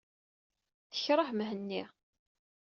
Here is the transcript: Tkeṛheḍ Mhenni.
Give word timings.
Tkeṛheḍ 0.91 1.29
Mhenni. 1.39 1.83